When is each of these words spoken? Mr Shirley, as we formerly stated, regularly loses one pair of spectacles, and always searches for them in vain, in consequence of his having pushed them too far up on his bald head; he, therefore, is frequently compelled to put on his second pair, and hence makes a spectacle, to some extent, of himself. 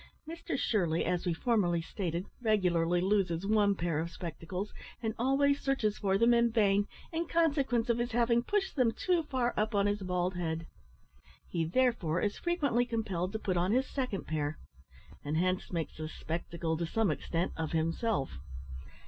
Mr 0.27 0.57
Shirley, 0.57 1.05
as 1.05 1.27
we 1.27 1.33
formerly 1.35 1.79
stated, 1.79 2.25
regularly 2.41 3.01
loses 3.01 3.45
one 3.45 3.75
pair 3.75 3.99
of 3.99 4.09
spectacles, 4.09 4.73
and 4.99 5.13
always 5.19 5.59
searches 5.61 5.99
for 5.99 6.17
them 6.17 6.33
in 6.33 6.49
vain, 6.49 6.87
in 7.13 7.27
consequence 7.27 7.87
of 7.87 7.99
his 7.99 8.11
having 8.11 8.41
pushed 8.41 8.75
them 8.75 8.93
too 8.93 9.21
far 9.21 9.53
up 9.55 9.75
on 9.75 9.85
his 9.85 10.01
bald 10.01 10.33
head; 10.35 10.65
he, 11.47 11.63
therefore, 11.65 12.19
is 12.19 12.39
frequently 12.39 12.83
compelled 12.83 13.31
to 13.33 13.37
put 13.37 13.57
on 13.57 13.73
his 13.73 13.85
second 13.87 14.23
pair, 14.25 14.57
and 15.23 15.37
hence 15.37 15.71
makes 15.71 15.99
a 15.99 16.07
spectacle, 16.07 16.75
to 16.75 16.87
some 16.87 17.11
extent, 17.11 17.51
of 17.55 17.71
himself. 17.73 18.31